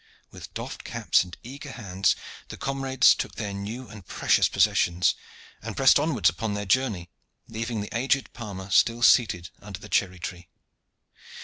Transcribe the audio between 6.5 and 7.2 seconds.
their journey,